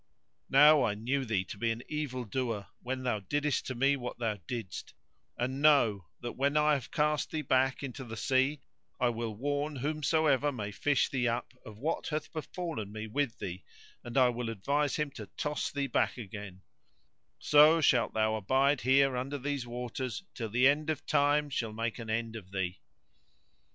[0.49, 4.17] Now I knew thee to be an evil doer when thou diddest to me what
[4.17, 4.95] thou didst,
[5.37, 8.61] and know, that when I have cast thee back into the sea,
[8.99, 13.63] I will warn whomsoever may fish thee up of what hath befallen me with thee,
[14.03, 16.63] and I will advise him to toss thee back again;
[17.37, 21.99] so shalt thou abide here under these waters till the End of Time shall make
[21.99, 22.79] an end of thee."